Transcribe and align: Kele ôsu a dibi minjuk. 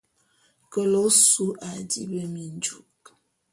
Kele 0.71 0.97
ôsu 1.05 1.45
a 1.67 1.69
dibi 1.89 2.21
minjuk. 2.33 3.03